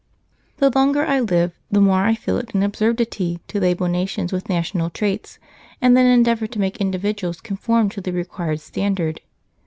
The 0.57 0.71
longer 0.71 1.05
I 1.05 1.19
live, 1.19 1.59
the 1.69 1.79
more 1.79 2.03
I 2.05 2.15
feel 2.15 2.39
it 2.39 2.55
an 2.55 2.63
absurdity 2.63 3.39
to 3.47 3.59
label 3.59 3.87
nations 3.87 4.33
with 4.33 4.49
national 4.49 4.89
traits, 4.89 5.37
and 5.79 5.95
then 5.95 6.07
endeavour 6.07 6.47
to 6.47 6.59
make 6.59 6.81
individuals 6.81 7.39
conform 7.39 7.87
to 7.89 8.01
the 8.01 8.11
required 8.11 8.61
standard. 8.61 9.21